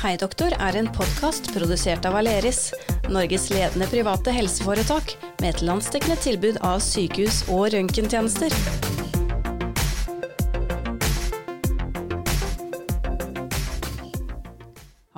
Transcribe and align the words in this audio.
Hei 0.00 0.14
doktor 0.16 0.54
er 0.56 0.76
en 0.80 0.86
podkast 0.96 1.50
produsert 1.52 2.06
av 2.08 2.14
Aleris, 2.16 2.70
Norges 3.12 3.50
ledende 3.52 3.84
private 3.90 4.32
helseforetak 4.32 5.12
med 5.42 5.50
et 5.50 5.60
landsdekkende 5.60 6.16
tilbud 6.24 6.56
av 6.64 6.80
sykehus- 6.80 7.42
og 7.52 7.66
røntgentjenester. 7.74 8.56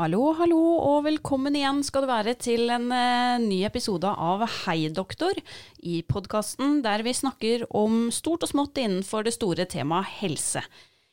Hallo, 0.03 0.33
hallo, 0.35 0.61
og 0.83 1.05
velkommen 1.07 1.55
igjen 1.63 1.87
skal 1.87 2.03
du 2.03 2.11
være 2.11 2.35
til 2.43 2.67
en 2.75 2.91
eh, 2.91 3.39
ny 3.39 3.63
episode 3.71 4.11
av 4.11 4.49
Hei 4.65 4.89
doktor, 4.91 5.39
i 5.79 6.03
podkasten 6.03 6.81
der 6.83 7.07
vi 7.07 7.15
snakker 7.15 7.69
om 7.71 8.09
stort 8.11 8.49
og 8.49 8.57
smått 8.57 8.83
innenfor 8.83 9.31
det 9.31 9.39
store 9.39 9.71
temaet 9.79 10.19
helse. 10.25 10.67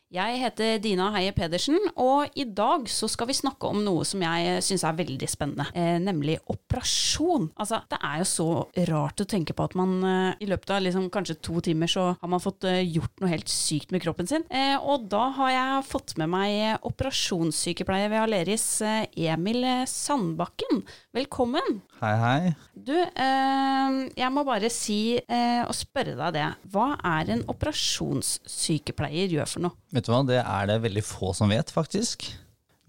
Jeg 0.09 0.39
heter 0.41 0.79
Dina 0.81 1.11
Heie 1.13 1.29
Pedersen, 1.37 1.75
og 2.01 2.33
i 2.33 2.41
dag 2.41 2.87
så 2.89 3.05
skal 3.05 3.27
vi 3.29 3.35
snakke 3.37 3.69
om 3.69 3.83
noe 3.85 4.01
som 4.09 4.23
jeg 4.25 4.63
syns 4.65 4.81
er 4.89 4.95
veldig 4.97 5.27
spennende, 5.29 5.67
eh, 5.77 5.99
nemlig 6.01 6.39
operasjon. 6.49 7.51
Altså, 7.53 7.83
det 7.91 7.99
er 8.01 8.15
jo 8.17 8.25
så 8.25 8.47
rart 8.89 9.21
å 9.21 9.27
tenke 9.29 9.53
på 9.53 9.67
at 9.69 9.75
man 9.77 9.91
eh, 10.01 10.41
i 10.41 10.47
løpet 10.49 10.73
av 10.73 10.81
liksom, 10.81 11.11
kanskje 11.13 11.35
to 11.45 11.61
timer 11.61 11.91
så 11.93 12.07
har 12.15 12.31
man 12.33 12.41
fått 12.41 12.65
eh, 12.65 12.81
gjort 12.89 13.21
noe 13.21 13.29
helt 13.29 13.53
sykt 13.53 13.93
med 13.93 14.01
kroppen 14.01 14.31
sin. 14.31 14.47
Eh, 14.49 14.81
og 14.81 15.05
da 15.13 15.27
har 15.37 15.51
jeg 15.53 15.85
fått 15.91 16.15
med 16.17 16.33
meg 16.33 16.81
operasjonssykepleier 16.89 18.09
ved 18.09 18.23
Aleris, 18.23 18.65
eh, 18.81 19.05
Emil 19.29 19.61
Sandbakken. 19.93 20.81
Velkommen. 21.13 21.83
Hei, 22.01 22.15
hei. 22.17 22.55
Du, 22.73 22.95
eh, 22.97 24.01
jeg 24.17 24.33
må 24.33 24.47
bare 24.47 24.73
si 24.73 25.19
og 25.29 25.75
spørre 25.77 26.17
deg 26.17 26.33
det. 26.33 26.49
Hva 26.73 26.95
er 27.05 27.35
en 27.35 27.45
operasjonssykepleier 27.53 29.37
gjør 29.37 29.53
for 29.53 29.67
noe? 29.67 29.77
Vet 29.89 30.05
du 30.05 30.13
hva, 30.13 30.21
det 30.27 30.43
er 30.43 30.69
det 30.69 30.77
veldig 30.83 31.03
få 31.05 31.33
som 31.37 31.49
vet, 31.49 31.71
faktisk. 31.73 32.27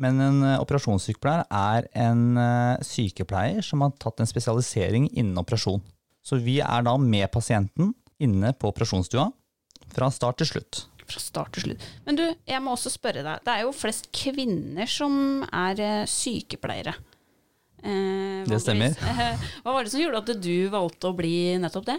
Men 0.01 0.21
en 0.25 0.39
uh, 0.45 0.61
operasjonssykepleier 0.63 1.47
er 1.53 1.89
en 2.07 2.23
uh, 2.37 2.81
sykepleier 2.85 3.65
som 3.65 3.85
har 3.85 3.93
tatt 4.01 4.21
en 4.21 4.29
spesialisering 4.29 5.11
innen 5.13 5.41
operasjon. 5.41 5.83
Så 6.25 6.41
vi 6.41 6.59
er 6.65 6.85
da 6.85 6.95
med 7.01 7.29
pasienten 7.33 7.95
inne 8.21 8.53
på 8.57 8.69
operasjonsstua 8.73 9.31
fra 9.93 10.09
start 10.13 10.41
til 10.41 10.51
slutt. 10.53 10.83
Fra 11.09 11.21
start 11.21 11.55
til 11.57 11.71
slutt. 11.71 11.87
Men 12.07 12.21
du, 12.21 12.25
jeg 12.49 12.65
må 12.65 12.75
også 12.77 12.93
spørre 12.93 13.25
deg. 13.25 13.45
Det 13.45 13.55
er 13.55 13.65
jo 13.65 13.77
flest 13.77 14.11
kvinner 14.15 14.89
som 14.89 15.43
er 15.49 15.81
sykepleiere. 16.09 16.95
sykepleiere. 17.81 18.45
det 18.49 18.61
stemmer. 18.61 18.97
hva 19.65 19.75
var 19.75 19.85
det 19.85 19.93
som 19.93 20.05
gjorde 20.05 20.21
at 20.21 20.45
du 20.45 20.69
valgte 20.73 21.11
å 21.11 21.17
bli 21.17 21.57
nettopp 21.61 21.89
det? 21.89 21.99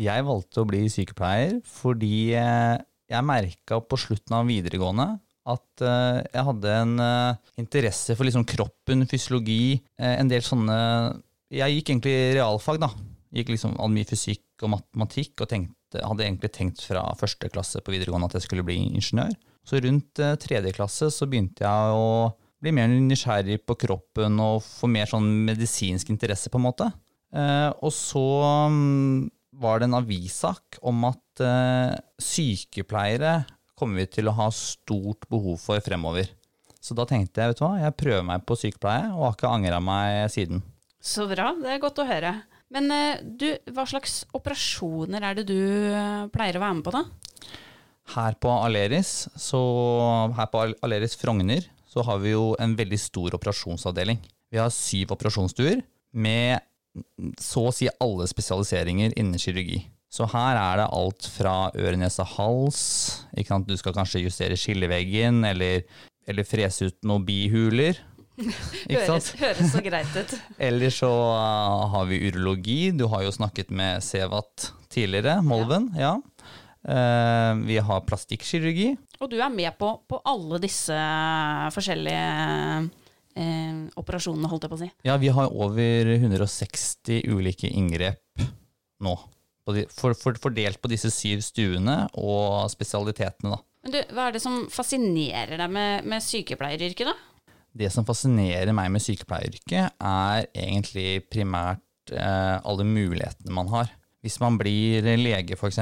Jeg 0.00 0.24
valgte 0.24 0.64
å 0.64 0.68
bli 0.68 0.86
sykepleier 0.88 1.60
fordi 1.68 2.32
jeg 3.12 3.28
merka 3.28 3.78
på 3.84 3.98
slutten 4.00 4.36
av 4.38 4.48
videregående 4.48 5.12
at 5.50 5.82
uh, 5.82 6.20
jeg 6.22 6.46
hadde 6.46 6.74
en 6.84 6.92
uh, 7.02 7.52
interesse 7.58 8.14
for 8.14 8.26
liksom 8.28 8.46
kroppen, 8.48 9.06
fysiologi, 9.10 9.80
uh, 9.98 10.14
en 10.14 10.30
del 10.30 10.44
sånne 10.46 10.76
Jeg 11.52 11.76
gikk 11.76 11.90
egentlig 11.90 12.14
realfag, 12.38 12.78
da. 12.80 12.88
Gikk 13.34 13.50
liksom 13.52 13.74
all 13.82 13.90
mye 13.92 14.08
fysikk 14.08 14.62
og 14.64 14.70
matematikk 14.72 15.42
og 15.42 15.50
tenkte, 15.50 16.00
hadde 16.00 16.24
egentlig 16.24 16.52
tenkt 16.54 16.80
fra 16.86 17.02
første 17.18 17.50
klasse 17.52 17.82
på 17.84 17.92
videregående 17.92 18.30
at 18.30 18.38
jeg 18.38 18.46
skulle 18.46 18.64
bli 18.64 18.78
ingeniør. 18.86 19.34
Så 19.66 19.82
rundt 19.82 20.22
tredje 20.40 20.72
klasse 20.72 21.10
så 21.12 21.28
begynte 21.28 21.66
jeg 21.66 21.98
å 21.98 22.30
bli 22.62 22.72
mer 22.72 22.88
nysgjerrig 22.88 23.58
på 23.66 23.76
kroppen 23.84 24.40
og 24.40 24.62
få 24.64 24.88
mer 24.88 25.10
sånn 25.10 25.28
medisinsk 25.44 26.08
interesse, 26.14 26.48
på 26.48 26.56
en 26.56 26.66
måte. 26.70 26.88
og 27.82 27.92
så 27.92 28.24
um, 28.70 29.28
var 29.52 29.80
det 29.80 29.88
en 29.88 29.98
avissak 29.98 30.78
om 30.82 31.04
at 31.10 31.42
uh, 31.44 31.96
sykepleiere 32.20 33.42
kommer 33.78 34.02
vi 34.02 34.12
til 34.18 34.30
å 34.30 34.36
ha 34.36 34.48
stort 34.54 35.26
behov 35.32 35.58
for 35.60 35.82
fremover. 35.84 36.30
Så 36.82 36.96
da 36.98 37.06
tenkte 37.06 37.42
jeg 37.42 37.52
vet 37.52 37.60
du 37.60 37.64
hva, 37.64 37.74
jeg 37.82 37.98
prøver 37.98 38.24
meg 38.26 38.46
på 38.46 38.56
sykepleie, 38.58 39.10
og 39.12 39.26
har 39.26 39.36
ikke 39.36 39.52
angra 39.52 39.82
meg 39.82 40.30
siden. 40.34 40.62
Så 41.02 41.26
bra, 41.30 41.52
det 41.58 41.74
er 41.74 41.82
godt 41.82 42.00
å 42.02 42.08
høre. 42.08 42.34
Men 42.72 42.88
uh, 42.88 43.20
du, 43.22 43.50
hva 43.74 43.84
slags 43.88 44.22
operasjoner 44.34 45.28
er 45.28 45.38
det 45.38 45.46
du 45.50 45.58
uh, 45.92 46.28
pleier 46.32 46.58
å 46.58 46.64
være 46.64 46.78
med 46.78 46.86
på, 46.86 46.94
da? 46.96 47.04
Her 48.16 48.36
på 48.42 48.50
Aleris, 48.50 49.12
så, 49.38 49.60
her 50.36 50.48
på 50.50 50.64
Aleris 50.82 51.14
Frogner 51.20 51.68
så 51.92 52.02
har 52.06 52.18
vi 52.22 52.32
jo 52.32 52.52
en 52.60 52.74
veldig 52.76 52.98
stor 52.98 53.36
operasjonsavdeling. 53.36 54.18
Vi 54.52 54.60
har 54.60 54.72
syv 54.72 55.12
operasjonsstuer 55.14 55.82
med 56.12 56.60
så 57.40 57.66
å 57.68 57.74
si 57.74 57.88
alle 58.02 58.28
spesialiseringer 58.30 59.14
innen 59.16 59.40
kirurgi. 59.40 59.82
Så 60.12 60.26
her 60.28 60.58
er 60.60 60.82
det 60.82 60.90
alt 60.92 61.26
fra 61.32 61.54
øre, 61.72 61.96
nese, 61.96 62.24
hals. 62.34 62.80
Du 63.32 63.76
skal 63.80 63.94
kanskje 63.96 64.26
justere 64.26 64.58
skilleveggen, 64.60 65.40
eller, 65.48 65.86
eller 66.28 66.48
frese 66.48 66.90
ut 66.90 66.98
noen 67.08 67.24
bihuler. 67.24 67.96
Høres, 68.88 69.30
høres, 69.38 69.72
så 69.72 69.80
greit 69.84 70.12
ut. 70.16 70.30
Eller 70.66 70.90
så 70.90 71.08
uh, 71.08 71.82
har 71.92 72.06
vi 72.08 72.22
urologi. 72.26 72.90
Du 72.96 73.04
har 73.12 73.26
jo 73.26 73.32
snakket 73.34 73.68
med 73.70 74.00
Sevat 74.02 74.70
tidligere, 74.90 75.36
Molven. 75.44 75.90
Ja. 76.00 76.16
ja. 76.16 76.62
Uh, 76.82 77.60
vi 77.68 77.76
har 77.78 78.02
plastikkirurgi. 78.08 78.94
Og 79.22 79.30
du 79.30 79.36
er 79.36 79.52
med 79.52 79.76
på, 79.78 79.92
på 80.08 80.18
alle 80.26 80.58
disse 80.64 80.96
forskjellige 81.76 82.24
eh, 83.38 83.84
operasjonene, 84.00 84.50
holdt 84.50 84.66
jeg 84.66 84.72
på 84.72 84.78
å 84.78 84.82
si. 84.82 84.90
Ja, 85.08 85.18
vi 85.20 85.30
har 85.34 85.52
over 85.52 86.12
160 86.16 87.22
ulike 87.32 87.70
inngrep 87.70 88.46
nå. 89.02 89.16
For, 89.62 89.78
for, 90.18 90.36
fordelt 90.42 90.80
på 90.82 90.90
disse 90.90 91.10
syv 91.14 91.42
stuene 91.46 92.08
og 92.18 92.66
spesialitetene, 92.72 93.54
da. 93.54 93.60
Men 93.82 93.94
du, 93.94 94.00
Hva 94.14 94.28
er 94.28 94.36
det 94.36 94.42
som 94.42 94.64
fascinerer 94.70 95.58
deg 95.58 95.70
med, 95.74 96.08
med 96.08 96.22
sykepleieryrket, 96.22 97.10
da? 97.10 97.14
Det 97.72 97.88
som 97.94 98.06
fascinerer 98.06 98.74
meg 98.76 98.90
med 98.92 99.02
sykepleieryrket, 99.02 99.96
er 99.96 100.48
egentlig 100.50 101.22
primært 101.30 102.12
eh, 102.12 102.58
alle 102.58 102.86
mulighetene 102.86 103.54
man 103.54 103.70
har. 103.72 103.94
Hvis 104.22 104.38
man 104.42 104.58
blir 104.60 105.06
lege, 105.18 105.56
f.eks., 105.56 105.80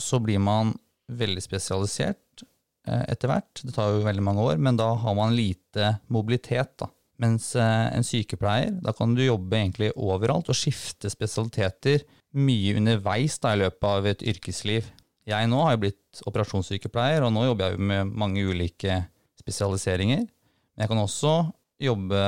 så 0.00 0.20
blir 0.22 0.40
man 0.40 0.72
veldig 1.10 1.42
spesialisert 1.44 2.44
etter 2.86 3.28
hvert. 3.30 3.60
Det 3.62 3.74
tar 3.76 3.92
jo 3.92 4.06
veldig 4.06 4.24
mange 4.24 4.46
år, 4.52 4.60
men 4.62 4.78
da 4.78 4.92
har 5.02 5.14
man 5.18 5.36
lite 5.36 5.96
mobilitet. 6.08 6.76
da. 6.80 6.88
Mens 7.20 7.52
eh, 7.58 7.88
en 7.92 8.06
sykepleier, 8.06 8.72
da 8.80 8.94
kan 8.96 9.12
du 9.14 9.20
jobbe 9.24 9.58
egentlig 9.58 9.90
overalt 9.92 10.48
og 10.48 10.56
skifte 10.56 11.10
spesialiteter 11.12 12.06
mye 12.40 12.76
underveis 12.78 13.36
da, 13.42 13.52
i 13.52 13.60
løpet 13.60 13.88
av 13.90 14.08
et 14.08 14.24
yrkesliv. 14.32 14.88
Jeg 15.28 15.50
nå 15.50 15.58
har 15.60 15.76
jo 15.76 15.82
blitt 15.84 16.22
operasjonssykepleier, 16.26 17.26
og 17.26 17.34
nå 17.34 17.44
jobber 17.50 17.68
jeg 17.68 17.76
jo 17.76 17.88
med 17.90 18.14
mange 18.22 18.44
ulike 18.46 19.02
spesialiseringer. 19.40 20.24
Men 20.24 20.84
jeg 20.84 20.92
kan 20.92 21.02
også 21.02 21.34
jobbe 21.80 22.22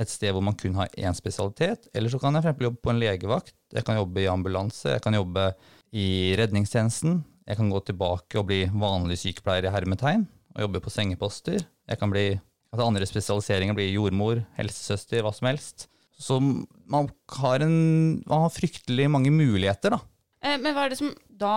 et 0.00 0.12
sted 0.12 0.32
hvor 0.32 0.44
man 0.44 0.56
kun 0.58 0.76
har 0.76 0.92
én 1.00 1.16
spesialitet. 1.16 1.88
Eller 1.96 2.12
så 2.12 2.20
kan 2.20 2.36
jeg 2.36 2.44
for 2.44 2.68
jobbe 2.68 2.84
på 2.84 2.92
en 2.92 3.00
legevakt, 3.00 3.56
jeg 3.72 3.86
kan 3.86 3.98
jobbe 4.00 4.20
i 4.20 4.28
ambulanse, 4.30 4.98
jeg 4.98 5.04
kan 5.04 5.16
jobbe 5.16 5.52
i 5.96 6.36
redningstjenesten. 6.38 7.22
Jeg 7.48 7.58
kan 7.58 7.70
gå 7.72 7.80
tilbake 7.86 8.40
og 8.40 8.48
bli 8.50 8.64
vanlig 8.68 9.18
sykepleier 9.22 9.68
i 9.68 9.72
hermetegn 9.74 10.26
og 10.56 10.64
jobbe 10.66 10.82
på 10.84 10.92
sengeposter. 10.92 11.60
Jeg 11.60 12.00
kan 12.00 12.12
bli 12.12 12.26
altså 12.70 12.86
andre 12.86 13.06
spesialiseringer, 13.08 13.76
bli 13.76 13.90
jordmor, 13.94 14.42
helsesøster, 14.58 15.22
hva 15.24 15.32
som 15.34 15.50
helst. 15.50 15.88
Så 16.20 16.36
man 16.40 17.08
har, 17.38 17.64
en, 17.64 18.20
man 18.28 18.44
har 18.44 18.52
fryktelig 18.52 19.08
mange 19.10 19.32
muligheter, 19.32 19.96
da. 19.96 20.02
Eh, 20.44 20.58
men 20.60 20.74
hva 20.76 20.84
er 20.84 20.92
det 20.92 21.00
som 21.00 21.14
da 21.40 21.54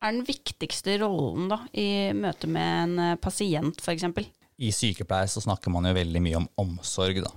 er 0.00 0.14
den 0.14 0.24
viktigste 0.26 0.96
rollen 1.02 1.50
da, 1.50 1.60
i 1.76 2.14
møte 2.16 2.48
med 2.50 2.68
en 2.84 3.04
eh, 3.04 3.18
pasient, 3.20 3.82
f.eks.? 3.82 4.06
I 4.58 4.72
sykepleie 4.74 5.28
så 5.30 5.42
snakker 5.44 5.70
man 5.70 5.86
jo 5.86 5.94
veldig 5.98 6.22
mye 6.24 6.40
om 6.40 6.48
omsorg, 6.64 7.20
da. 7.26 7.34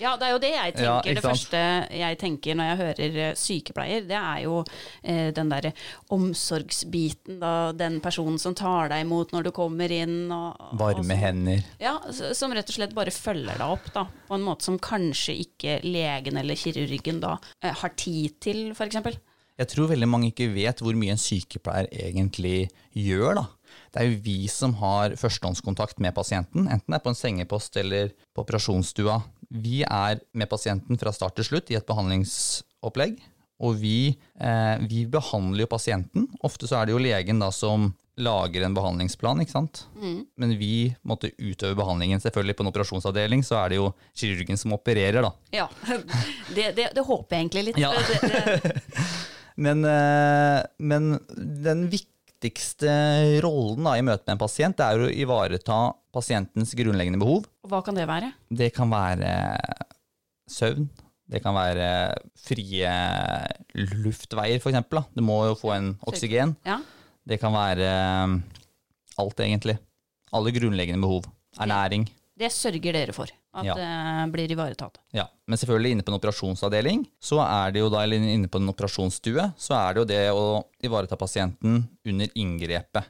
Ja, 0.00 0.14
det 0.16 0.26
er 0.26 0.32
jo 0.32 0.40
det 0.40 0.50
jeg 0.54 0.74
tenker. 0.78 0.86
Ja, 0.86 1.14
det 1.20 1.24
første 1.24 1.60
jeg 2.00 2.18
tenker 2.20 2.56
når 2.56 2.70
jeg 2.70 2.78
hører 2.80 3.18
eh, 3.24 3.34
sykepleier, 3.38 4.06
det 4.08 4.16
er 4.16 4.42
jo 4.46 4.62
eh, 5.02 5.28
den 5.36 5.52
derre 5.52 5.72
omsorgsbiten, 6.16 7.40
da. 7.42 7.54
Den 7.76 8.00
personen 8.04 8.40
som 8.40 8.56
tar 8.56 8.90
deg 8.92 9.04
imot 9.04 9.34
når 9.36 9.48
du 9.48 9.52
kommer 9.56 9.92
inn. 9.92 10.32
Og, 10.32 10.76
Varme 10.80 11.16
og 11.16 11.24
hender. 11.24 11.64
Ja, 11.82 11.98
som 12.10 12.54
rett 12.56 12.72
og 12.72 12.78
slett 12.78 12.96
bare 12.96 13.14
følger 13.14 13.60
deg 13.60 13.76
opp, 13.78 13.90
da. 13.94 14.06
På 14.28 14.38
en 14.38 14.46
måte 14.46 14.68
som 14.70 14.80
kanskje 14.80 15.36
ikke 15.44 15.80
legen 15.86 16.40
eller 16.40 16.58
kirurgen 16.58 17.20
da 17.22 17.36
eh, 17.62 17.74
har 17.82 17.96
tid 18.00 18.40
til, 18.42 18.70
f.eks. 18.72 19.20
Jeg 19.60 19.68
tror 19.68 19.90
veldig 19.90 20.08
mange 20.08 20.30
ikke 20.30 20.48
vet 20.54 20.80
hvor 20.80 20.96
mye 20.96 21.12
en 21.12 21.20
sykepleier 21.20 21.90
egentlig 21.92 22.70
gjør, 22.96 23.42
da. 23.42 23.48
Det 23.92 24.00
er 24.00 24.08
jo 24.08 24.20
vi 24.24 24.38
som 24.50 24.72
har 24.80 25.12
førstehåndskontakt 25.20 26.00
med 26.02 26.14
pasienten, 26.16 26.64
enten 26.64 26.88
det 26.88 26.96
er 26.96 27.04
på 27.04 27.12
en 27.12 27.18
sengepost 27.18 27.76
eller 27.80 28.14
på 28.34 28.44
operasjonsstua. 28.44 29.18
Vi 29.50 29.82
er 29.82 30.20
med 30.32 30.50
pasienten 30.50 30.98
fra 31.00 31.12
start 31.14 31.36
til 31.38 31.48
slutt 31.48 31.70
i 31.72 31.78
et 31.78 31.86
behandlingsopplegg. 31.88 33.18
Og 33.60 33.76
vi, 33.76 34.16
eh, 34.40 34.76
vi 34.88 35.04
behandler 35.10 35.66
jo 35.66 35.72
pasienten. 35.74 36.28
Ofte 36.46 36.68
så 36.68 36.80
er 36.80 36.88
det 36.88 36.94
jo 36.94 37.02
legen 37.02 37.42
da 37.42 37.50
som 37.52 37.90
lager 38.20 38.64
en 38.64 38.74
behandlingsplan, 38.76 39.40
ikke 39.42 39.54
sant. 39.54 39.82
Mm. 39.96 40.20
Men 40.40 40.54
vi 40.60 40.94
måtte 41.06 41.32
utøve 41.38 41.76
behandlingen. 41.78 42.20
Selvfølgelig 42.20 42.56
på 42.56 42.64
en 42.64 42.70
operasjonsavdeling 42.72 43.44
så 43.46 43.60
er 43.62 43.72
det 43.72 43.80
jo 43.80 43.90
kirurgen 44.16 44.60
som 44.60 44.76
opererer, 44.76 45.24
da. 45.24 45.32
Ja, 45.56 45.68
det, 46.56 46.72
det, 46.78 46.90
det 46.96 47.04
håper 47.06 47.36
jeg 47.36 47.46
egentlig 47.46 47.66
litt. 47.70 47.80
Ja. 47.80 47.92
men, 49.68 49.84
eh, 49.88 50.60
men 50.78 51.14
den 51.36 51.86
viktigste 51.92 52.92
rollen 53.44 53.88
da, 53.88 53.96
i 53.96 54.04
møte 54.06 54.24
med 54.26 54.36
en 54.36 54.44
pasient 54.44 54.80
det 54.80 54.88
er 54.88 55.04
å 55.04 55.12
ivareta 55.12 55.82
pasientens 56.14 56.72
grunnleggende 56.78 57.20
behov. 57.20 57.44
Hva 57.68 57.82
kan 57.86 57.94
det 57.98 58.06
være? 58.10 58.32
Det 58.50 58.72
kan 58.74 58.90
være 58.90 59.32
søvn. 60.50 60.88
Det 61.30 61.38
kan 61.44 61.54
være 61.54 61.88
frie 62.42 62.90
luftveier, 64.02 64.58
f.eks. 64.58 64.80
Du 65.14 65.22
må 65.22 65.36
jo 65.50 65.54
få 65.58 65.74
en 65.76 65.92
oksygen. 66.10 66.56
Ja. 66.66 66.80
Det 67.28 67.38
kan 67.42 67.54
være 67.54 67.86
eh, 67.86 68.34
alt, 69.22 69.42
egentlig. 69.44 69.76
Alle 70.34 70.52
grunnleggende 70.54 71.02
behov. 71.04 71.28
Ernæring. 71.60 72.08
Det 72.40 72.48
sørger 72.54 72.94
dere 72.96 73.12
for 73.12 73.28
at 73.52 73.66
Ja. 73.66 73.74
det 73.74 74.32
blir 74.32 74.50
ivaretatt. 74.54 74.98
Ja, 75.12 75.26
Men 75.46 75.58
selvfølgelig 75.58 75.90
inne 75.96 76.02
på 76.06 76.12
en 76.12 76.18
operasjonsavdeling, 76.18 77.06
så 77.20 77.40
er 77.42 77.72
det 77.74 77.80
jo 77.82 77.88
da, 77.90 78.02
eller 78.06 78.16
inne 78.16 78.48
på 78.48 78.58
en 78.62 78.70
operasjonsstue, 78.70 79.52
så 79.58 79.74
er 79.76 79.94
det 79.94 80.00
jo 80.00 80.06
det 80.08 80.20
å 80.32 80.44
ivareta 80.86 81.16
pasienten 81.18 81.82
under 82.06 82.28
inngrepet. 82.34 83.04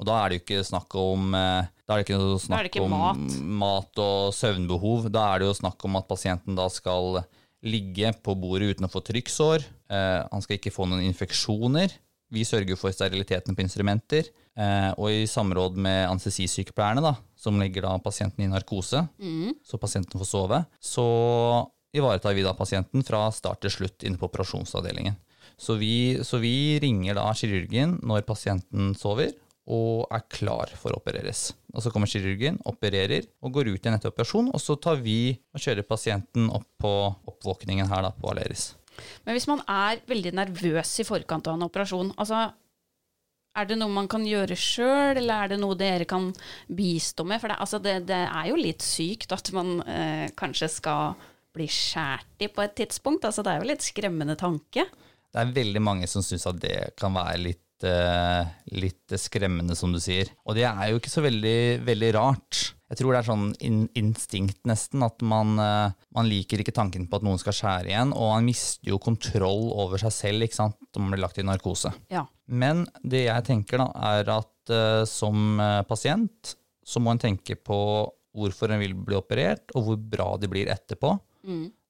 Og 0.00 0.08
da 0.08 0.18
er 0.20 0.30
det 0.30 0.38
jo 0.38 0.44
ikke 0.44 0.66
snakk 0.66 0.96
om 0.98 1.34
eh, 1.38 1.70
Da 1.86 1.94
er 1.94 2.00
det 2.00 2.06
ikke 2.08 2.20
noe 2.20 2.42
snakk 2.42 2.70
ikke 2.70 2.84
om 2.84 2.94
mat. 2.94 3.34
mat 3.64 4.00
og 4.02 4.34
søvnbehov. 4.34 5.10
Da 5.14 5.26
er 5.32 5.42
det 5.42 5.50
jo 5.50 5.58
snakk 5.60 5.84
om 5.86 5.98
at 6.00 6.08
pasienten 6.10 6.58
da 6.58 6.66
skal 6.72 7.22
ligge 7.64 8.10
på 8.24 8.34
bordet 8.36 8.74
uten 8.74 8.88
å 8.88 8.92
få 8.92 9.04
trykksår. 9.06 9.64
Eh, 9.92 10.22
han 10.30 10.44
skal 10.44 10.58
ikke 10.58 10.74
få 10.74 10.88
noen 10.90 11.04
infeksjoner. 11.06 11.94
Vi 12.34 12.42
sørger 12.44 12.78
for 12.80 12.92
steriliteten 12.92 13.54
på 13.54 13.62
instrumenter. 13.62 14.32
Eh, 14.58 14.90
og 14.98 15.10
i 15.10 15.24
samråd 15.30 15.78
med 15.82 16.08
anestesisykepleierne, 16.08 17.02
da, 17.04 17.14
som 17.38 17.58
legger 17.60 17.86
da 17.86 17.94
pasienten 18.02 18.44
i 18.44 18.50
narkose, 18.50 19.04
så 19.66 19.80
pasienten 19.82 20.20
får 20.20 20.28
sove, 20.30 20.60
så 20.82 21.06
ivaretar 21.94 22.34
vi 22.34 22.44
da 22.46 22.52
pasienten 22.54 23.02
fra 23.06 23.26
start 23.34 23.62
til 23.64 23.72
slutt 23.74 24.06
inne 24.06 24.18
på 24.18 24.28
operasjonsavdelingen. 24.28 25.16
Så 25.60 25.76
vi, 25.78 26.18
så 26.26 26.40
vi 26.42 26.78
ringer 26.82 27.14
da 27.18 27.28
kirurgen 27.38 27.98
når 28.02 28.24
pasienten 28.26 28.94
sover 28.98 29.30
og 29.64 30.04
er 30.12 30.24
klar 30.28 30.72
for 30.76 30.92
å 30.92 31.00
opereres. 31.00 31.52
Og 31.72 31.84
så 31.84 31.92
kommer 31.92 32.10
kirurgen, 32.10 32.58
opererer 32.68 33.28
og 33.40 33.54
går 33.56 33.72
ut 33.72 33.78
igjen 33.78 33.96
etter 33.96 34.12
operasjon, 34.12 34.50
og 34.52 34.60
så 34.60 34.76
tar 34.76 35.00
vi 35.04 35.34
og 35.54 35.62
kjører 35.64 35.86
pasienten 35.88 36.50
opp 36.52 36.68
på 36.80 36.92
oppvåkningen 37.32 37.88
her 37.88 38.04
da 38.04 38.12
på 38.12 38.32
Aleris. 38.32 38.74
Men 39.24 39.34
hvis 39.34 39.48
man 39.50 39.64
er 39.70 40.04
veldig 40.06 40.34
nervøs 40.36 40.92
i 41.00 41.06
forkant 41.08 41.48
av 41.50 41.56
en 41.56 41.66
operasjon, 41.66 42.12
altså 42.20 42.44
er 43.54 43.68
det 43.70 43.78
noe 43.78 43.92
man 43.94 44.08
kan 44.10 44.24
gjøre 44.26 44.56
sjøl, 44.58 45.18
eller 45.20 45.44
er 45.44 45.52
det 45.52 45.60
noe 45.62 45.78
dere 45.78 46.06
kan 46.10 46.32
bistå 46.66 47.26
med? 47.26 47.40
For 47.42 47.52
det, 47.52 47.58
altså 47.62 47.80
det, 47.82 48.00
det 48.10 48.22
er 48.26 48.50
jo 48.50 48.58
litt 48.58 48.82
sykt 48.82 49.34
at 49.34 49.50
man 49.54 49.78
eh, 49.86 50.26
kanskje 50.38 50.70
skal 50.80 51.14
bli 51.54 51.68
skåret 51.70 52.42
i 52.42 52.50
på 52.50 52.64
et 52.64 52.74
tidspunkt. 52.80 53.26
Altså 53.26 53.44
det 53.46 53.52
er 53.52 53.62
jo 53.62 53.70
litt 53.70 53.86
skremmende 53.86 54.34
tanke. 54.38 54.88
Det 55.34 55.42
er 55.42 55.54
veldig 55.54 55.82
mange 55.82 56.08
som 56.10 56.22
syns 56.22 56.48
at 56.50 56.58
det 56.62 56.78
kan 56.98 57.14
være 57.14 57.38
litt, 57.44 57.62
eh, 57.88 58.52
litt 58.76 59.14
skremmende, 59.20 59.76
som 59.78 59.92
du 59.94 60.00
sier. 60.02 60.30
Og 60.48 60.56
det 60.58 60.66
er 60.68 60.90
jo 60.90 61.00
ikke 61.00 61.12
så 61.12 61.24
veldig, 61.24 61.84
veldig 61.86 62.10
rart. 62.16 62.62
Jeg 62.90 63.00
tror 63.00 63.14
det 63.14 63.20
er 63.20 63.28
sånn 63.28 63.46
in 63.64 63.78
instinkt, 63.98 64.60
nesten, 64.68 65.02
at 65.06 65.22
man, 65.26 65.54
eh, 65.60 65.94
man 66.16 66.30
liker 66.30 66.62
ikke 66.62 66.74
tanken 66.76 67.06
på 67.10 67.20
at 67.20 67.26
noen 67.26 67.40
skal 67.42 67.56
skjære 67.56 67.92
igjen, 67.92 68.12
og 68.16 68.34
man 68.34 68.48
mister 68.48 68.92
jo 68.92 69.00
kontroll 69.02 69.70
over 69.72 70.02
seg 70.02 70.14
selv 70.16 70.46
ikke 70.46 70.60
sant, 70.60 70.78
når 70.90 71.04
man 71.04 71.16
blir 71.16 71.24
lagt 71.26 71.40
i 71.40 71.46
narkose. 71.46 71.94
Ja. 72.12 72.26
Men 72.46 72.84
det 73.02 73.26
jeg 73.26 73.48
tenker, 73.48 73.84
da, 73.84 73.88
er 74.14 74.34
at 74.36 74.74
uh, 74.74 75.04
som 75.08 75.60
pasient 75.88 76.54
så 76.84 77.00
må 77.00 77.14
en 77.14 77.20
tenke 77.20 77.56
på 77.56 77.78
hvorfor 78.34 78.74
en 78.74 78.82
vil 78.82 78.94
bli 78.98 79.16
operert, 79.16 79.72
og 79.74 79.86
hvor 79.88 79.98
bra 79.98 80.28
de 80.40 80.50
blir 80.50 80.70
etterpå. 80.72 81.14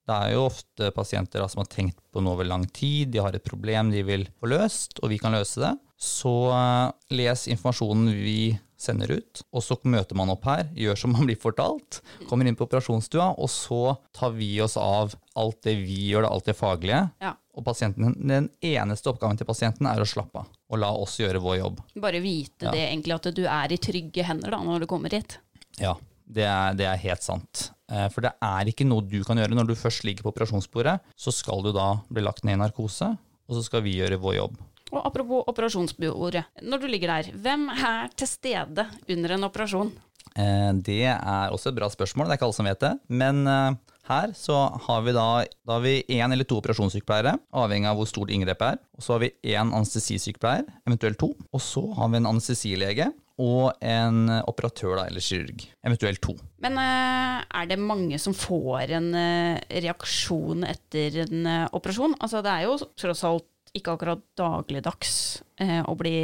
Det 0.04 0.12
er 0.14 0.34
jo 0.34 0.42
ofte 0.50 0.90
pasienter 0.92 1.40
da, 1.40 1.48
som 1.48 1.62
har 1.62 1.70
tenkt 1.72 1.96
på 2.12 2.20
noe 2.20 2.36
over 2.36 2.44
lang 2.48 2.66
tid, 2.76 3.08
de 3.14 3.22
har 3.24 3.32
et 3.36 3.44
problem 3.44 3.90
de 3.94 4.02
vil 4.04 4.26
få 4.40 4.50
løst, 4.52 4.98
og 5.00 5.08
vi 5.14 5.18
kan 5.22 5.32
løse 5.32 5.62
det. 5.62 5.72
Så 5.96 6.32
eh, 6.52 6.90
les 7.16 7.46
informasjonen 7.54 8.10
vi 8.12 8.58
sender 8.84 9.14
ut, 9.16 9.40
og 9.54 9.62
så 9.64 9.78
møter 9.88 10.18
man 10.18 10.28
opp 10.34 10.44
her, 10.50 10.66
gjør 10.76 10.98
som 11.00 11.12
man 11.16 11.24
blir 11.30 11.38
fortalt, 11.40 12.02
kommer 12.28 12.44
inn 12.50 12.58
på 12.58 12.66
operasjonsstua, 12.66 13.30
og 13.40 13.48
så 13.48 13.94
tar 14.12 14.34
vi 14.36 14.50
oss 14.60 14.76
av 14.76 15.14
alt 15.40 15.62
det 15.64 15.78
vi 15.80 16.10
gjør, 16.10 16.28
alt 16.28 16.50
det 16.50 16.56
faglige. 16.58 17.00
Ja. 17.24 17.32
Og 17.54 17.64
pasienten, 17.64 18.12
den 18.28 18.50
eneste 18.66 19.12
oppgaven 19.12 19.38
til 19.40 19.46
pasienten 19.48 19.86
er 19.88 20.02
å 20.02 20.08
slappe 20.10 20.42
av, 20.42 20.50
og 20.68 20.80
la 20.82 20.90
oss 20.98 21.16
gjøre 21.22 21.40
vår 21.40 21.60
jobb. 21.62 21.80
Bare 22.02 22.20
vite 22.20 22.66
Ja. 22.68 22.74
det 22.74 22.82
egentlig, 22.90 23.14
at 23.14 23.30
du 23.38 23.44
er 23.46 23.72
i 23.72 23.78
trygge 23.78 24.26
hender 24.26 24.50
da, 24.52 24.60
når 24.66 24.84
du 24.84 24.86
kommer 24.90 25.14
hit. 25.14 25.38
Ja, 25.80 25.94
det 26.26 26.44
er, 26.50 26.74
det 26.76 26.90
er 26.90 27.00
helt 27.06 27.22
sant. 27.24 27.70
Eh, 27.94 28.08
For 28.10 28.26
det 28.26 28.32
er 28.42 28.70
ikke 28.72 28.86
noe 28.88 29.04
du 29.06 29.20
kan 29.26 29.38
gjøre. 29.38 29.54
Når 29.54 29.70
du 29.70 29.74
først 29.78 30.04
ligger 30.06 30.26
på 30.26 30.32
operasjonsbordet, 30.34 30.98
så 31.14 31.32
skal 31.34 31.62
du 31.62 31.70
da 31.76 31.92
bli 32.10 32.24
lagt 32.26 32.42
ned 32.44 32.58
i 32.58 32.62
narkose, 32.64 33.12
og 33.46 33.58
så 33.58 33.62
skal 33.66 33.84
vi 33.86 33.96
gjøre 34.00 34.18
vår 34.22 34.38
jobb. 34.40 34.58
Og 34.94 35.00
apropos 35.08 35.46
operasjonsbordet. 35.50 36.44
Når 36.62 36.82
du 36.82 36.86
ligger 36.90 37.14
der, 37.16 37.32
hvem 37.44 37.68
er 37.72 38.10
til 38.18 38.30
stede 38.30 38.84
under 39.10 39.34
en 39.38 39.46
operasjon? 39.48 39.90
Eh, 40.36 40.72
Det 40.82 41.00
er 41.06 41.50
også 41.54 41.70
et 41.70 41.78
bra 41.78 41.88
spørsmål, 41.90 42.26
det 42.26 42.34
er 42.34 42.38
ikke 42.40 42.48
alle 42.50 42.58
som 42.60 42.68
vet 42.70 42.80
det. 42.82 42.92
Men 43.08 43.46
eh, 43.46 43.74
her 44.10 44.32
så 44.36 44.58
har 44.86 45.02
vi 45.06 45.14
da, 45.16 45.44
da 45.66 45.78
har 45.78 45.84
vi 45.84 45.94
én 46.12 46.32
eller 46.32 46.44
to 46.44 46.58
operasjonssykepleiere, 46.60 47.38
avhengig 47.54 47.88
av 47.90 47.96
hvor 47.96 48.10
stort 48.10 48.30
inngrepet 48.34 48.74
er. 48.74 48.80
Og 48.98 49.02
så 49.06 49.14
har 49.16 49.22
vi 49.24 49.32
én 49.54 49.70
anestesisykepleier, 49.74 50.66
eventuelt 50.86 51.18
to. 51.22 51.32
Og 51.52 51.62
så 51.62 51.84
har 51.96 52.10
vi 52.12 52.20
en 52.20 52.26
anestesilege 52.34 53.12
og 53.42 53.72
en 53.82 54.28
operatør 54.44 54.98
da, 55.00 55.06
eller 55.08 55.24
kirurg, 55.24 55.64
eventuelt 55.82 56.22
to. 56.22 56.36
Men 56.62 56.78
eh, 56.78 57.40
er 57.42 57.70
det 57.70 57.80
mange 57.82 58.20
som 58.22 58.36
får 58.36 58.94
en 58.98 59.08
eh, 59.18 59.80
reaksjon 59.84 60.66
etter 60.68 61.24
en 61.24 61.48
eh, 61.50 61.66
operasjon? 61.74 62.14
Altså 62.20 62.44
det 62.46 62.52
er 62.52 62.68
jo 62.68 62.78
tross 62.94 63.24
alt 63.26 63.50
ikke 63.74 63.96
akkurat 63.96 64.22
dagligdags 64.38 65.42
å 65.62 65.94
bli 65.98 66.16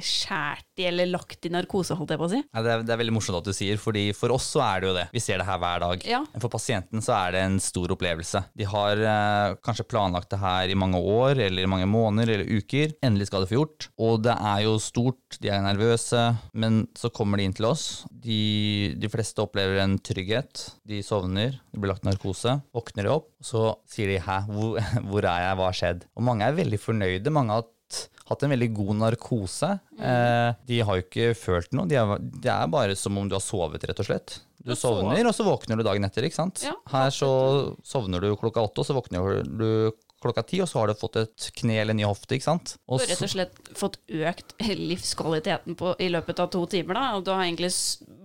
skjært 0.00 0.80
i 0.80 0.86
eller 0.88 1.10
lagt 1.10 1.44
i 1.44 1.50
narkose, 1.52 1.96
holdt 1.98 2.14
jeg 2.14 2.20
på 2.20 2.26
å 2.28 2.30
si. 2.32 2.40
Ja, 2.40 2.62
det, 2.64 2.72
er, 2.72 2.84
det 2.86 2.94
er 2.94 3.00
veldig 3.02 3.14
morsomt 3.16 3.40
at 3.40 3.48
du 3.48 3.56
sier, 3.56 3.80
fordi 3.80 4.06
for 4.16 4.32
oss 4.34 4.46
så 4.54 4.62
er 4.64 4.80
det 4.80 4.88
jo 4.88 4.94
det. 4.96 5.06
Vi 5.14 5.22
ser 5.22 5.40
det 5.40 5.48
her 5.48 5.60
hver 5.60 5.82
dag. 5.84 6.06
Ja. 6.08 6.22
For 6.38 6.52
pasienten 6.52 7.04
så 7.04 7.14
er 7.18 7.34
det 7.34 7.44
en 7.44 7.58
stor 7.62 7.94
opplevelse. 7.94 8.42
De 8.58 8.68
har 8.68 9.02
eh, 9.02 9.56
kanskje 9.66 9.88
planlagt 9.90 10.30
det 10.32 10.40
her 10.42 10.72
i 10.72 10.78
mange 10.78 11.00
år, 11.00 11.42
eller 11.48 11.64
i 11.66 11.70
mange 11.70 11.88
måneder 11.90 12.34
eller 12.36 12.62
uker. 12.62 12.94
Endelig 13.04 13.28
skal 13.30 13.44
det 13.44 13.50
få 13.52 13.58
gjort. 13.60 13.88
Og 14.00 14.22
det 14.26 14.36
er 14.52 14.64
jo 14.66 14.76
stort, 14.82 15.40
de 15.42 15.52
er 15.52 15.64
nervøse, 15.64 16.24
men 16.58 16.84
så 16.98 17.12
kommer 17.14 17.40
de 17.40 17.48
inn 17.48 17.56
til 17.56 17.68
oss. 17.68 17.86
De, 18.10 18.94
de 18.98 19.12
fleste 19.12 19.42
opplever 19.44 19.82
en 19.82 19.98
trygghet. 20.00 20.68
De 20.88 21.02
sovner, 21.04 21.58
de 21.72 21.80
blir 21.80 21.92
lagt 21.92 22.06
i 22.06 22.10
narkose, 22.10 22.58
våkner 22.74 23.08
de 23.08 23.16
opp, 23.18 23.32
så 23.44 23.72
sier 23.90 24.14
de 24.14 24.20
'hæ, 24.22 24.38
hvor, 24.52 24.78
hvor 25.10 25.24
er 25.24 25.44
jeg, 25.44 25.58
hva 25.58 25.68
har 25.68 25.80
skjedd'? 25.82 26.06
Og 26.16 26.24
mange 26.30 26.46
er 26.46 26.56
veldig 26.56 26.80
fornøyde. 26.80 27.34
Mange 27.34 27.58
har 27.58 27.66
hatt 27.88 28.18
hatt 28.28 28.44
en 28.44 28.52
veldig 28.52 28.68
god 28.76 28.96
narkose. 29.02 29.70
Eh, 29.98 30.50
de 30.68 30.80
har 30.84 30.98
jo 30.98 31.04
ikke 31.06 31.30
følt 31.38 31.72
noe. 31.76 31.88
De 31.88 31.96
er, 31.98 32.18
det 32.18 32.58
bare 32.72 32.96
som 32.98 33.16
om 33.18 33.28
du 33.28 33.36
har 33.38 33.44
sovet, 33.44 33.86
rett 33.88 34.02
og 34.02 34.08
slett. 34.10 34.40
Du 34.58 34.74
sovner, 34.76 35.22
og 35.24 35.32
så 35.36 35.46
våkner 35.46 35.78
du 35.78 35.84
dagen 35.86 36.04
etter, 36.04 36.26
ikke 36.26 36.40
sant? 36.40 36.60
Ja, 36.66 36.74
Her 36.92 37.14
så 37.14 37.30
sovner 37.86 38.20
du 38.20 38.34
klokka 38.36 38.64
åtte, 38.66 38.82
og 38.82 38.88
så 38.88 38.96
våkner 38.96 39.40
du 39.46 39.68
klokka 40.20 40.42
ti, 40.42 40.58
og 40.60 40.68
så 40.68 40.82
har 40.82 40.90
du 40.90 40.98
fått 40.98 41.16
et 41.20 41.48
kne 41.56 41.78
eller 41.84 41.96
ny 41.96 42.04
hofte, 42.04 42.34
ikke 42.36 42.48
sant? 42.50 42.74
Du 42.82 42.96
har 42.96 43.06
rett 43.06 43.22
og 43.24 43.32
slett 43.32 43.72
fått 43.78 44.00
økt 44.10 44.56
livskvaliteten 44.66 45.78
på, 45.78 45.94
i 46.02 46.10
løpet 46.10 46.42
av 46.42 46.50
to 46.52 46.64
timer, 46.68 46.98
da, 46.98 47.06
og 47.16 47.24
du 47.24 47.32
har 47.32 47.46
egentlig 47.46 47.70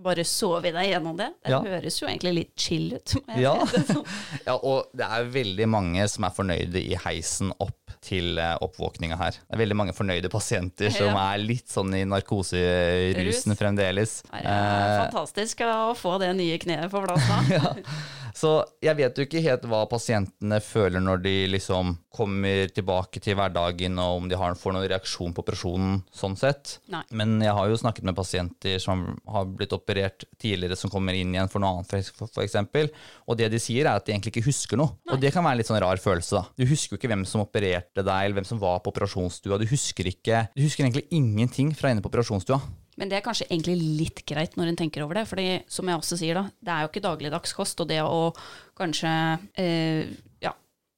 bare 0.04 0.26
sove 0.28 0.72
deg 0.76 0.90
gjennom 0.92 1.18
det. 1.20 1.30
Det 1.44 1.52
Ja. 1.54 1.62
høres 1.64 2.00
jo 2.02 2.08
egentlig 2.10 2.34
litt 2.38 2.54
chill 2.60 2.94
ut. 2.98 3.16
Ja. 3.40 3.56
sånn. 3.66 4.04
ja, 4.48 4.56
og 4.58 4.90
det 4.94 5.08
er 5.08 5.30
veldig 5.34 5.68
mange 5.72 6.08
som 6.12 6.28
er 6.28 6.36
fornøyde 6.36 6.82
i 6.84 6.98
heisen 7.06 7.54
opp 7.60 7.80
til 8.04 8.38
eh, 8.42 8.58
oppvåkninga 8.62 9.16
her. 9.20 9.32
Det 9.40 9.56
er 9.56 9.62
veldig 9.64 9.78
mange 9.80 9.94
fornøyde 9.96 10.30
pasienter 10.34 10.92
som 10.92 11.16
er 11.16 11.38
litt 11.40 11.72
sånn 11.72 11.94
i 11.96 12.04
narkoserusen 12.10 13.54
Rus. 13.54 13.60
fremdeles. 13.60 14.16
Det 14.28 14.44
er 14.44 15.06
fantastisk 15.06 15.64
å 15.68 15.94
få 15.96 16.18
det 16.20 16.34
nye 16.36 16.58
kneet 16.60 16.92
på 16.92 17.04
plass 17.06 17.24
da. 17.30 17.74
Så 18.34 18.52
jeg 18.84 18.98
vet 18.98 19.18
jo 19.18 19.26
ikke 19.28 19.42
helt 19.46 19.66
hva 19.70 19.84
pasientene 19.90 20.58
føler 20.64 21.04
når 21.04 21.22
de 21.24 21.34
liksom 21.54 21.94
kommer 22.14 22.70
tilbake 22.74 23.22
til 23.24 23.38
hverdagen, 23.38 23.98
og 24.02 24.20
om 24.22 24.30
de 24.30 24.38
har, 24.38 24.58
får 24.58 24.76
noen 24.76 24.88
reaksjon 24.90 25.34
på 25.34 25.44
operasjonen 25.46 26.02
sånn 26.14 26.38
sett. 26.38 26.78
Nei. 26.94 27.04
Men 27.14 27.38
jeg 27.42 27.54
har 27.58 27.70
jo 27.70 27.80
snakket 27.80 28.06
med 28.10 28.18
pasienter 28.18 28.82
som 28.82 29.06
har 29.30 29.50
blitt 29.50 29.74
operert 29.74 30.26
tidligere, 30.42 30.78
som 30.78 30.92
kommer 30.94 31.18
inn 31.18 31.34
igjen 31.34 31.50
for 31.50 31.64
noe 31.64 31.80
annet, 31.80 32.12
eksempel. 32.44 32.92
Og 33.30 33.40
det 33.40 33.50
de 33.54 33.62
sier, 33.62 33.86
er 33.86 33.98
at 33.98 34.06
de 34.06 34.16
egentlig 34.16 34.36
ikke 34.36 34.48
husker 34.50 34.82
noe. 34.82 34.98
Og 35.10 35.22
det 35.22 35.34
kan 35.34 35.46
være 35.46 35.58
en 35.58 35.64
litt 35.64 35.72
sånn 35.72 35.82
rar 35.84 36.02
følelse, 36.02 36.42
da. 36.42 36.46
Du 36.58 36.70
husker 36.70 36.96
jo 36.96 37.02
ikke 37.02 37.14
hvem 37.14 37.26
som 37.30 37.46
opererte 37.46 38.06
deg, 38.06 38.14
eller 38.14 38.42
hvem 38.42 38.50
som 38.50 38.62
var 38.62 38.82
på 38.84 38.94
operasjonsstua. 38.94 39.62
Du 39.62 39.70
husker 39.70 40.10
ikke 40.10 40.48
Du 40.54 40.64
husker 40.66 40.86
egentlig 40.86 41.08
ingenting 41.14 41.74
fra 41.78 41.94
inne 41.94 42.02
på 42.04 42.10
operasjonsstua. 42.14 42.62
Men 43.00 43.10
det 43.10 43.18
er 43.18 43.26
kanskje 43.26 43.48
egentlig 43.50 43.76
litt 44.02 44.22
greit 44.30 44.58
når 44.60 44.72
en 44.72 44.80
tenker 44.84 45.06
over 45.06 45.18
det, 45.18 45.26
fordi 45.30 45.48
som 45.72 45.90
jeg 45.90 46.00
også 46.00 46.20
sier 46.20 46.38
da, 46.38 46.46
det 46.62 46.74
er 46.74 46.84
jo 46.84 46.92
ikke 46.92 47.06
dagligdags 47.08 47.56
kost, 47.58 47.82
og 47.82 47.90
det 47.90 48.00
å 48.06 48.30
kanskje 48.78 49.14
eh, 49.60 50.14
ja, 50.44 50.54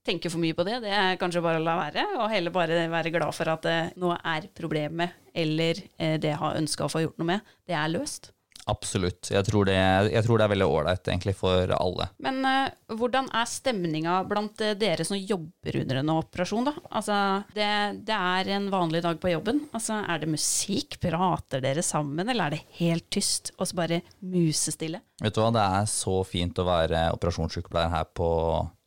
tenke 0.06 0.32
for 0.32 0.44
mye 0.44 0.58
på 0.58 0.68
det, 0.68 0.82
det 0.84 0.92
er 0.92 1.20
kanskje 1.22 1.44
bare 1.46 1.62
å 1.62 1.66
la 1.66 1.78
være, 1.80 2.08
og 2.20 2.32
heller 2.34 2.56
bare 2.56 2.86
være 2.92 3.14
glad 3.16 3.36
for 3.38 3.56
at 3.56 3.68
eh, 3.72 3.94
nå 4.02 4.12
er 4.18 4.50
problemet, 4.58 5.22
eller 5.36 5.80
eh, 5.96 6.18
det 6.20 6.34
jeg 6.34 6.42
har 6.44 6.60
ønska 6.60 6.88
å 6.88 6.92
få 6.92 7.06
gjort 7.06 7.22
noe 7.22 7.36
med, 7.36 7.56
det 7.68 7.80
er 7.80 7.94
løst. 7.96 8.35
Absolutt. 8.66 9.30
Jeg 9.30 9.46
tror 9.46 9.68
det, 9.70 9.78
jeg 10.10 10.26
tror 10.26 10.40
det 10.40 10.46
er 10.46 10.52
veldig 10.56 10.68
ålreit 10.68 11.10
egentlig 11.12 11.36
for 11.38 11.70
alle. 11.76 12.08
Men 12.26 12.40
uh, 12.42 12.96
hvordan 12.98 13.28
er 13.38 13.50
stemninga 13.50 14.16
blant 14.26 14.62
eh, 14.66 14.74
dere 14.80 15.06
som 15.06 15.20
jobber 15.20 15.78
under 15.84 16.00
en 16.02 16.14
operasjon, 16.16 16.66
da? 16.72 16.74
Altså, 16.90 17.18
det, 17.54 17.70
det 18.08 18.18
er 18.18 18.50
en 18.58 18.70
vanlig 18.74 19.04
dag 19.06 19.20
på 19.22 19.36
jobben. 19.36 19.68
Altså, 19.76 20.00
er 20.02 20.24
det 20.24 20.32
musikk? 20.34 20.98
Prater 21.06 21.62
dere 21.62 21.84
sammen, 21.86 22.26
eller 22.26 22.48
er 22.48 22.56
det 22.56 22.80
helt 22.80 23.06
tyst, 23.14 23.54
og 23.60 23.70
så 23.70 23.78
bare 23.78 24.02
musestille? 24.26 25.04
Vet 25.22 25.36
du 25.36 25.44
hva, 25.44 25.52
det 25.54 25.68
er 25.78 25.92
så 25.92 26.18
fint 26.28 26.58
å 26.58 26.66
være 26.68 27.10
operasjonssykepleier 27.20 27.94
her 27.94 28.10
på 28.18 28.30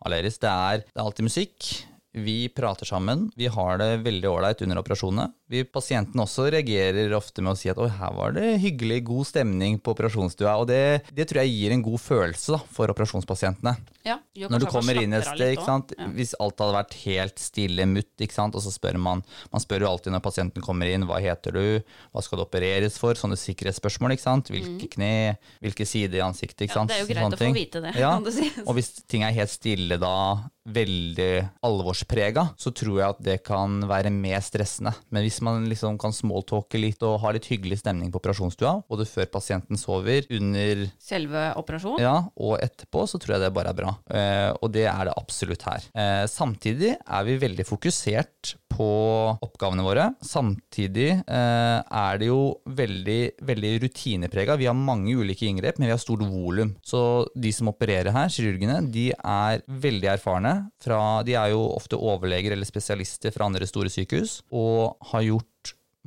Aleris. 0.08 0.40
Det 0.42 0.50
er, 0.50 0.82
det 0.82 0.98
er 0.98 1.06
alltid 1.06 1.30
musikk. 1.30 1.70
Vi 2.18 2.48
prater 2.50 2.88
sammen. 2.88 3.28
Vi 3.38 3.46
har 3.52 3.78
det 3.78 4.02
veldig 4.02 4.30
ålreit 4.30 4.62
under 4.64 4.82
operasjonene. 4.82 5.30
Vi, 5.48 5.62
pasienten 5.64 6.20
også 6.20 6.48
reagerer 6.52 7.12
ofte 7.16 7.40
med 7.44 7.54
å 7.54 7.58
si 7.58 7.70
at 7.72 7.78
oi, 7.80 7.88
her 7.88 8.12
var 8.12 8.34
det 8.36 8.58
hyggelig, 8.60 8.98
god 9.08 9.28
stemning 9.30 9.78
på 9.80 9.94
operasjonsstua. 9.94 10.58
Og 10.60 10.66
det, 10.68 10.80
det 11.16 11.24
tror 11.30 11.40
jeg 11.40 11.54
gir 11.54 11.72
en 11.72 11.84
god 11.86 12.02
følelse 12.04 12.52
da, 12.52 12.60
for 12.76 12.92
operasjonspasientene. 12.92 13.72
Ja, 14.08 14.18
Når 14.48 14.62
du 14.62 14.66
kommer 14.72 14.96
inn 15.00 15.12
et 15.16 15.26
sted? 15.26 15.56
Ja. 15.58 16.06
hvis 16.16 16.34
alt 16.40 16.60
hadde 16.62 16.76
vært 16.76 16.94
helt 17.02 17.40
stille, 17.42 17.84
mutt, 17.88 18.12
og 18.18 18.60
så 18.62 18.70
spør 18.72 18.96
man 19.00 19.20
Man 19.52 19.60
spør 19.62 19.84
jo 19.84 19.88
alltid 19.90 20.14
når 20.14 20.22
pasienten 20.24 20.64
kommer 20.64 20.88
inn, 20.90 21.04
hva 21.08 21.18
heter 21.22 21.54
du, 21.54 21.64
hva 22.12 22.22
skal 22.24 22.40
det 22.40 22.46
opereres 22.46 22.96
for, 23.00 23.18
sånne 23.18 23.36
sikkerhetsspørsmål, 23.40 24.14
ikke 24.16 24.24
sant? 24.24 24.52
Hvilke 24.52 24.88
kne, 24.94 25.10
hvilke 25.64 25.86
sider 25.88 26.20
i 26.20 26.24
ansiktet, 26.24 26.66
ikke 26.66 26.76
sant. 26.78 26.92
Ja, 26.92 26.98
det 26.98 27.04
er 27.04 27.06
jo 27.06 27.14
greit 27.14 27.26
å 27.26 27.38
få 27.38 27.42
ting. 27.44 27.56
vite 27.56 27.82
det, 27.84 27.94
Ja, 28.00 28.14
kan 28.16 28.26
du 28.28 28.32
si. 28.34 28.48
og 28.64 28.78
hvis 28.78 28.92
ting 29.08 29.24
er 29.26 29.36
helt 29.36 29.52
stille 29.52 29.98
da, 30.00 30.14
veldig 30.68 31.30
alvorsprega, 31.64 32.48
så 32.60 32.72
tror 32.76 32.98
jeg 33.00 33.08
at 33.08 33.20
det 33.24 33.38
kan 33.46 33.78
være 33.88 34.12
mer 34.12 34.42
stressende. 34.44 34.92
Men 35.14 35.24
hvis 35.24 35.37
man 35.44 35.66
liksom 35.70 35.98
kan 36.00 36.14
smalltalke 36.14 36.80
litt 36.80 37.02
og 37.06 37.18
ha 37.22 37.32
litt 37.34 37.48
hyggelig 37.50 37.80
stemning 37.82 38.12
på 38.12 38.20
operasjonsstua, 38.20 38.74
både 38.90 39.06
før 39.08 39.28
pasienten 39.32 39.80
sover, 39.80 40.26
under 40.34 40.84
Selve 41.02 41.44
operasjonen? 41.60 42.02
ja, 42.02 42.16
og 42.36 42.58
etterpå 42.62 43.04
så 43.10 43.20
tror 43.20 43.36
jeg 43.36 43.46
det 43.46 43.52
bare 43.56 43.72
er 43.74 43.78
bra. 43.78 43.94
Eh, 44.10 44.50
og 44.60 44.72
det 44.74 44.86
er 44.90 45.08
det 45.08 45.16
absolutt 45.18 45.66
her. 45.68 45.88
Eh, 45.94 46.24
samtidig 46.30 46.94
er 46.98 47.28
vi 47.28 47.38
veldig 47.42 47.66
fokusert 47.68 48.54
på 48.68 48.88
oppgavene 49.44 49.84
våre. 49.84 50.06
Samtidig 50.24 51.08
eh, 51.18 51.78
er 51.82 52.20
det 52.20 52.30
jo 52.30 52.40
veldig, 52.78 53.20
veldig 53.48 53.72
rutineprega. 53.84 54.58
Vi 54.60 54.68
har 54.70 54.78
mange 54.78 55.16
ulike 55.18 55.48
inngrep, 55.48 55.80
men 55.80 55.88
vi 55.88 55.94
har 55.94 56.02
stort 56.02 56.24
volum. 56.28 56.74
Så 56.84 57.00
de 57.34 57.52
som 57.54 57.72
opererer 57.72 58.14
her, 58.14 58.30
kirurgene, 58.32 58.80
de 58.94 59.10
er 59.16 59.64
veldig 59.66 60.12
erfarne. 60.14 60.54
Fra, 60.84 61.00
de 61.26 61.36
er 61.38 61.52
jo 61.54 61.64
ofte 61.74 61.98
overleger 61.98 62.54
eller 62.54 62.68
spesialister 62.68 63.34
fra 63.34 63.48
andre 63.48 63.68
store 63.68 63.92
sykehus, 63.92 64.42
og 64.54 64.98
har 65.12 65.26
gjort 65.26 65.48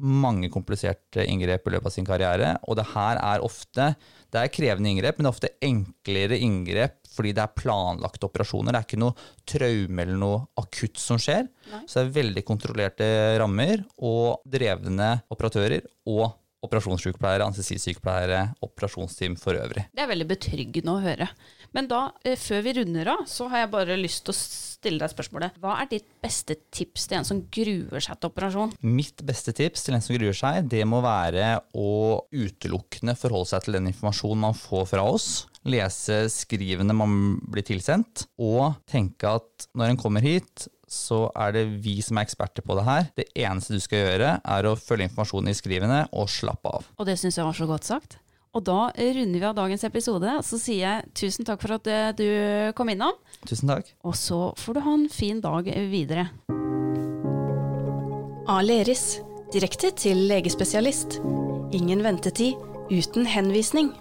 mange 0.02 0.50
kompliserte 0.54 1.26
inngrep 1.28 1.68
i 1.68 1.74
løpet 1.76 1.92
av 1.92 1.94
sin 1.94 2.08
karriere. 2.08 2.56
Og 2.70 2.78
det 2.80 2.88
her 2.94 3.20
er 3.20 3.46
ofte 3.46 3.92
det 4.32 4.40
er 4.40 4.52
krevende 4.54 4.92
inngrep, 4.92 5.18
men 5.18 5.26
det 5.26 5.30
er 5.30 5.36
ofte 5.36 5.54
enklere 5.68 6.40
inngrep 6.40 6.98
fordi 7.12 7.34
det 7.36 7.44
er 7.44 7.56
planlagte 7.60 8.30
operasjoner. 8.30 8.72
Det 8.72 8.80
er 8.80 8.88
ikke 8.88 9.02
noe 9.02 9.26
traume 9.52 10.06
eller 10.06 10.20
noe 10.22 10.38
akutt 10.62 11.02
som 11.02 11.20
skjer. 11.20 11.50
Så 11.84 12.00
det 12.00 12.06
er 12.06 12.14
veldig 12.22 12.44
kontrollerte 12.48 13.10
rammer 13.42 13.84
og 14.00 14.46
drevne 14.48 15.18
operatører 15.34 15.84
og 16.08 16.30
operasjonssykepleiere, 16.66 17.48
anestesisykepleiere, 17.48 18.42
operasjonsteam 18.66 19.38
for 19.40 19.58
øvrig. 19.58 19.88
Det 19.96 20.04
er 20.04 20.12
veldig 20.12 20.28
betryggende 20.30 20.94
å 20.94 21.02
høre. 21.02 21.28
Men 21.74 21.88
da, 21.88 22.12
eh, 22.26 22.36
før 22.36 22.62
vi 22.66 22.74
runder 22.80 23.08
av, 23.08 23.26
så 23.26 23.48
har 23.50 23.64
jeg 23.64 23.72
bare 23.72 23.98
lyst 23.98 24.26
til 24.26 24.34
å 24.34 24.38
stille 24.38 25.00
deg 25.00 25.14
spørsmålet. 25.14 25.58
Hva 25.62 25.78
er 25.82 25.88
ditt 25.88 26.08
beste 26.22 26.58
tips 26.72 27.08
til 27.08 27.18
en 27.18 27.28
som 27.28 27.42
gruer 27.50 28.04
seg 28.04 28.20
til 28.20 28.30
operasjon? 28.30 28.74
Mitt 28.82 29.24
beste 29.26 29.54
tips 29.54 29.86
til 29.86 29.96
en 29.96 30.02
som 30.02 30.16
gruer 30.18 30.36
seg, 30.38 30.68
det 30.68 30.84
må 30.86 31.02
være 31.02 31.62
å 31.74 32.26
utelukkende 32.32 33.16
forholde 33.18 33.54
seg 33.54 33.64
til 33.64 33.78
den 33.80 33.88
informasjonen 33.94 34.46
man 34.50 34.58
får 34.58 34.86
fra 34.92 35.06
oss. 35.08 35.48
Lese 35.64 36.26
skrivene 36.34 36.94
man 36.98 37.40
blir 37.40 37.64
tilsendt, 37.64 38.26
og 38.42 38.76
tenke 38.90 39.38
at 39.38 39.68
når 39.78 39.94
en 39.94 40.02
kommer 40.02 40.26
hit, 40.26 40.68
så 40.92 41.24
er 41.40 41.54
det 41.56 41.64
vi 41.84 41.98
som 42.04 42.20
er 42.20 42.28
eksperter 42.28 42.66
på 42.66 42.76
det 42.78 42.84
her. 42.88 43.08
Det 43.16 43.30
eneste 43.40 43.78
du 43.78 43.84
skal 43.84 44.04
gjøre, 44.04 44.34
er 44.44 44.68
å 44.68 44.76
følge 44.80 45.08
informasjonen 45.08 45.54
i 45.54 45.56
skrivene 45.58 46.02
og 46.12 46.28
slappe 46.32 46.76
av. 46.76 46.92
Og 47.00 47.08
det 47.08 47.16
syns 47.22 47.40
jeg 47.40 47.48
var 47.48 47.58
så 47.58 47.70
godt 47.70 47.88
sagt. 47.88 48.20
Og 48.52 48.66
da 48.68 48.90
runder 48.92 49.40
vi 49.40 49.48
av 49.48 49.56
dagens 49.56 49.86
episode. 49.88 50.28
og 50.28 50.44
Så 50.44 50.60
sier 50.60 50.82
jeg 50.84 51.12
tusen 51.16 51.48
takk 51.48 51.62
for 51.64 51.78
at 51.78 51.88
eh, 51.88 52.12
du 52.18 52.28
kom 52.76 52.92
innom. 52.92 53.16
Tusen 53.48 53.72
takk. 53.72 53.94
Og 54.04 54.18
så 54.20 54.50
får 54.60 54.76
du 54.76 54.84
ha 54.84 54.96
en 55.00 55.08
fin 55.12 55.40
dag 55.44 55.72
videre. 55.92 56.28
Aleris. 58.52 59.22
Direkte 59.52 59.92
til 59.96 60.28
legespesialist. 60.30 61.20
Ingen 61.76 62.04
ventetid, 62.04 62.60
uten 62.92 63.28
henvisning. 63.28 63.92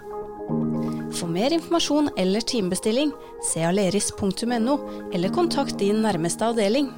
For 1.11 1.27
mer 1.27 1.53
informasjon 1.53 2.09
eller 2.17 2.41
timebestilling, 2.41 3.11
se 3.43 3.63
aleris.no, 3.63 4.77
eller 5.13 5.29
kontakt 5.29 5.79
din 5.79 6.01
nærmeste 6.01 6.45
avdeling. 6.45 6.91